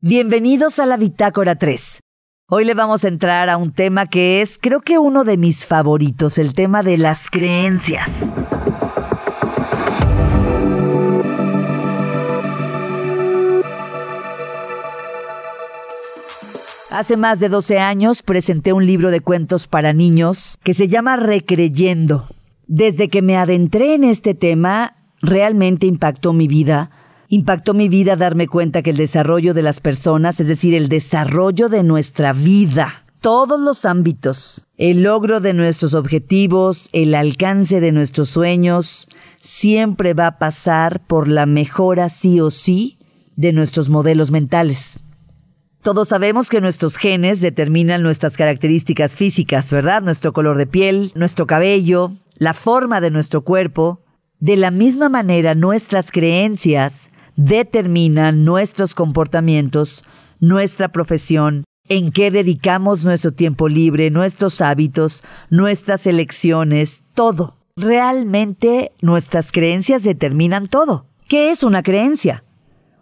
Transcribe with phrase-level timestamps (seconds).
[0.00, 1.98] Bienvenidos a la Bitácora 3.
[2.48, 5.66] Hoy le vamos a entrar a un tema que es, creo que uno de mis
[5.66, 8.08] favoritos, el tema de las creencias.
[16.92, 21.16] Hace más de 12 años presenté un libro de cuentos para niños que se llama
[21.16, 22.28] Recreyendo.
[22.68, 26.92] Desde que me adentré en este tema, realmente impactó mi vida
[27.28, 31.68] impactó mi vida darme cuenta que el desarrollo de las personas, es decir, el desarrollo
[31.68, 38.30] de nuestra vida, todos los ámbitos, el logro de nuestros objetivos, el alcance de nuestros
[38.30, 39.08] sueños,
[39.40, 42.98] siempre va a pasar por la mejora sí o sí
[43.36, 44.98] de nuestros modelos mentales.
[45.82, 50.02] Todos sabemos que nuestros genes determinan nuestras características físicas, ¿verdad?
[50.02, 54.00] Nuestro color de piel, nuestro cabello, la forma de nuestro cuerpo.
[54.40, 60.02] De la misma manera, nuestras creencias determinan nuestros comportamientos,
[60.40, 67.56] nuestra profesión, en qué dedicamos nuestro tiempo libre, nuestros hábitos, nuestras elecciones, todo.
[67.76, 71.06] Realmente nuestras creencias determinan todo.
[71.28, 72.42] ¿Qué es una creencia?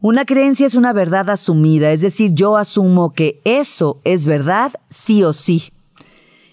[0.00, 5.22] Una creencia es una verdad asumida, es decir, yo asumo que eso es verdad sí
[5.22, 5.72] o sí.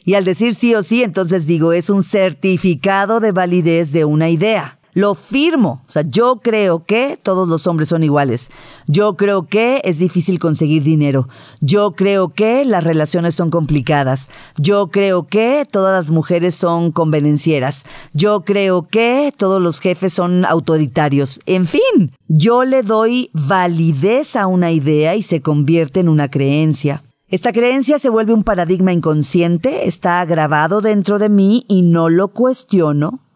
[0.04, 4.30] Y al decir sí o sí, entonces digo, es un certificado de validez de una
[4.30, 4.79] idea.
[5.00, 5.82] Lo firmo.
[5.88, 8.50] O sea, yo creo que todos los hombres son iguales.
[8.86, 11.30] Yo creo que es difícil conseguir dinero.
[11.62, 14.30] Yo creo que las relaciones son complicadas.
[14.58, 17.86] Yo creo que todas las mujeres son convenencieras.
[18.12, 21.40] Yo creo que todos los jefes son autoritarios.
[21.46, 27.04] En fin, yo le doy validez a una idea y se convierte en una creencia.
[27.30, 32.34] Esta creencia se vuelve un paradigma inconsciente, está grabado dentro de mí y no lo
[32.34, 33.29] cuestiono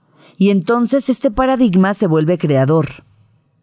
[0.44, 3.06] y entonces este paradigma se vuelve creador.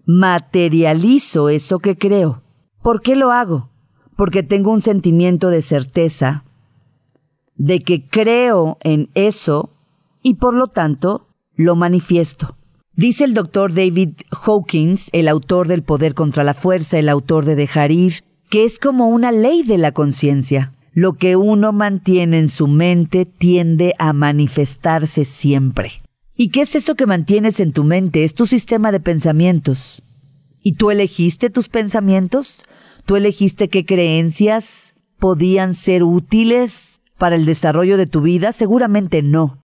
[0.07, 2.43] Materializo eso que creo.
[2.83, 3.69] ¿Por qué lo hago?
[4.17, 6.43] Porque tengo un sentimiento de certeza,
[7.55, 9.75] de que creo en eso
[10.23, 12.57] y por lo tanto lo manifiesto.
[12.95, 17.57] Dice el doctor David Hawkins, el autor del Poder contra la Fuerza, el autor de
[17.57, 20.73] Dejar Ir, que es como una ley de la conciencia.
[20.95, 26.01] Lo que uno mantiene en su mente tiende a manifestarse siempre.
[26.43, 28.25] ¿Y qué es eso que mantienes en tu mente?
[28.25, 30.03] Es tu sistema de pensamientos.
[30.63, 32.65] ¿Y tú elegiste tus pensamientos?
[33.05, 38.53] ¿Tú elegiste qué creencias podían ser útiles para el desarrollo de tu vida?
[38.53, 39.63] Seguramente no.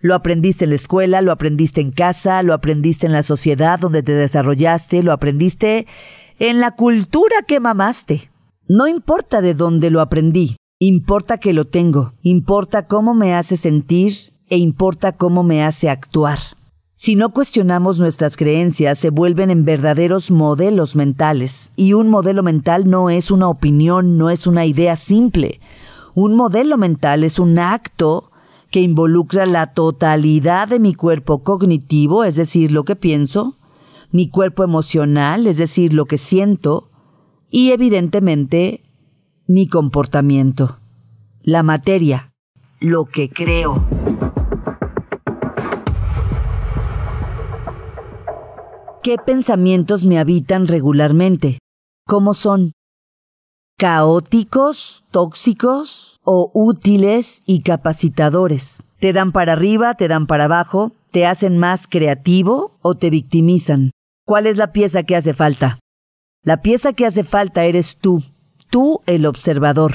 [0.00, 4.02] Lo aprendiste en la escuela, lo aprendiste en casa, lo aprendiste en la sociedad donde
[4.02, 5.86] te desarrollaste, lo aprendiste
[6.38, 8.30] en la cultura que mamaste.
[8.66, 14.32] No importa de dónde lo aprendí, importa que lo tengo, importa cómo me hace sentir
[14.48, 16.38] e importa cómo me hace actuar.
[16.96, 21.70] Si no cuestionamos nuestras creencias, se vuelven en verdaderos modelos mentales.
[21.76, 25.60] Y un modelo mental no es una opinión, no es una idea simple.
[26.14, 28.30] Un modelo mental es un acto
[28.70, 33.58] que involucra la totalidad de mi cuerpo cognitivo, es decir, lo que pienso,
[34.10, 36.90] mi cuerpo emocional, es decir, lo que siento,
[37.50, 38.82] y evidentemente
[39.46, 40.78] mi comportamiento,
[41.42, 42.33] la materia,
[42.84, 43.82] lo que creo.
[49.02, 51.58] ¿Qué pensamientos me habitan regularmente?
[52.06, 52.72] ¿Cómo son?
[53.78, 58.82] ¿Caóticos, tóxicos o útiles y capacitadores?
[59.00, 60.92] ¿Te dan para arriba, te dan para abajo?
[61.10, 63.92] ¿Te hacen más creativo o te victimizan?
[64.26, 65.78] ¿Cuál es la pieza que hace falta?
[66.42, 68.22] La pieza que hace falta eres tú,
[68.68, 69.92] tú el observador,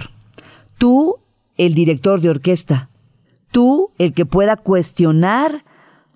[0.80, 1.20] tú
[1.60, 2.90] el director de orquesta,
[3.52, 5.66] tú el que pueda cuestionar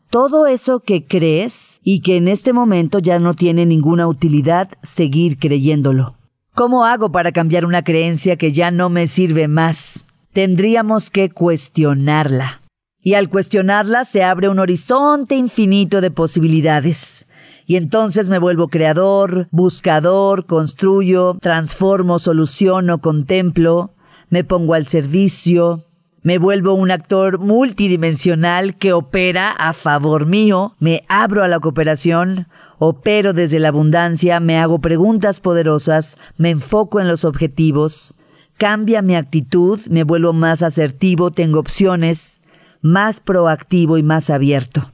[0.09, 5.37] todo eso que crees y que en este momento ya no tiene ninguna utilidad seguir
[5.37, 6.15] creyéndolo.
[6.55, 10.05] ¿Cómo hago para cambiar una creencia que ya no me sirve más?
[10.31, 12.61] Tendríamos que cuestionarla.
[13.01, 17.27] Y al cuestionarla se abre un horizonte infinito de posibilidades.
[17.65, 23.92] Y entonces me vuelvo creador, buscador, construyo, transformo, soluciono, contemplo,
[24.33, 25.85] me pongo al servicio,
[26.23, 32.47] me vuelvo un actor multidimensional que opera a favor mío, me abro a la cooperación,
[32.79, 38.15] opero desde la abundancia, me hago preguntas poderosas, me enfoco en los objetivos,
[38.57, 42.41] cambia mi actitud, me vuelvo más asertivo, tengo opciones,
[42.81, 44.91] más proactivo y más abierto.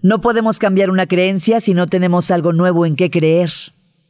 [0.00, 3.50] No podemos cambiar una creencia si no tenemos algo nuevo en qué creer.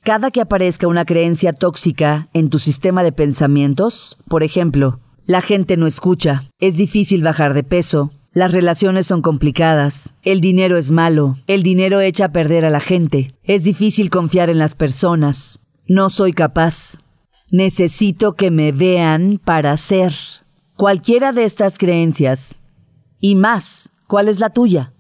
[0.03, 5.77] Cada que aparezca una creencia tóxica en tu sistema de pensamientos, por ejemplo, la gente
[5.77, 11.37] no escucha, es difícil bajar de peso, las relaciones son complicadas, el dinero es malo,
[11.47, 16.11] el dinero echa a perder a la gente, es difícil confiar en las personas, no
[16.11, 16.99] soy capaz.
[17.50, 20.12] Necesito que me vean para ser.
[20.77, 22.56] Cualquiera de estas creencias.
[23.21, 24.93] Y más, ¿cuál es la tuya?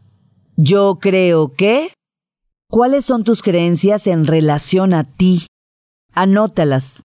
[0.56, 1.92] Yo creo que...
[2.70, 5.46] ¿Cuáles son tus creencias en relación a ti?
[6.12, 7.02] Anótalas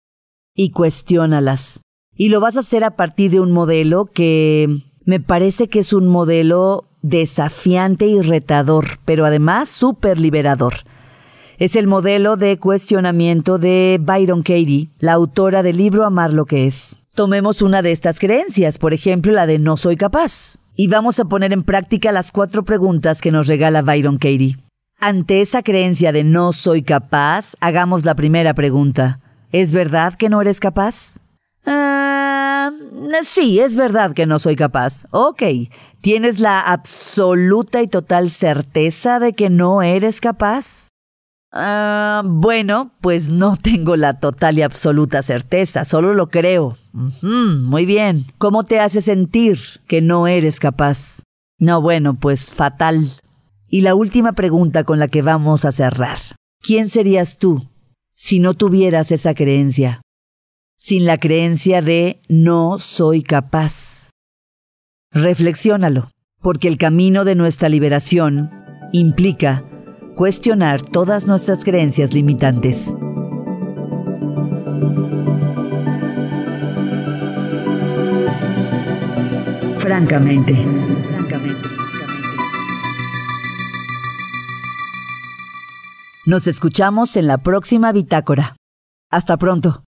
[0.55, 1.81] y cuestiónalas.
[2.15, 4.69] Y lo vas a hacer a partir de un modelo que
[5.05, 10.75] me parece que es un modelo desafiante y retador, pero además súper liberador.
[11.59, 16.69] Es el modelo de cuestionamiento de Byron Katie, la autora del libro Amar lo que
[16.69, 17.01] es.
[17.17, 21.25] Tomemos una de estas creencias, por ejemplo la de no soy capaz, y vamos a
[21.25, 24.68] poner en práctica las cuatro preguntas que nos regala Byron Katie.
[25.01, 29.21] Ante esa creencia de no soy capaz, hagamos la primera pregunta.
[29.53, 31.21] ¿Es verdad que no eres capaz?
[31.65, 32.73] Ah,
[33.23, 35.05] sí, es verdad que no soy capaz.
[35.13, 35.43] Ok.
[36.01, 40.89] ¿Tienes la absoluta y total certeza de que no eres capaz?
[41.53, 46.77] Ah, bueno, pues no tengo la total y absoluta certeza, solo lo creo.
[47.23, 48.27] muy bien.
[48.39, 51.21] ¿Cómo te hace sentir que no eres capaz?
[51.61, 53.09] No, bueno, pues fatal.
[53.69, 56.19] Y la última pregunta con la que vamos a cerrar.
[56.61, 57.69] ¿Quién serías tú
[58.15, 60.01] si no tuvieras esa creencia?
[60.79, 64.11] Sin la creencia de no soy capaz.
[65.13, 66.09] Reflexiónalo,
[66.41, 68.51] porque el camino de nuestra liberación
[68.93, 69.65] implica
[70.17, 72.93] cuestionar todas nuestras creencias limitantes.
[79.77, 80.55] Francamente,
[81.09, 81.68] francamente.
[86.29, 88.55] Nos escuchamos en la próxima bitácora.
[89.11, 89.85] Hasta pronto.